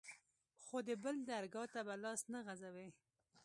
خو 0.63 0.77
د 0.87 0.89
بل 1.03 1.15
درګا 1.29 1.63
ته 1.73 1.79
به 1.87 1.95
لاس 2.03 2.21
نه 2.33 2.39
غځوې. 2.45 2.89